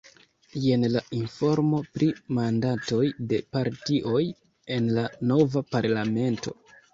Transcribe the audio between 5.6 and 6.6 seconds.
parlamento.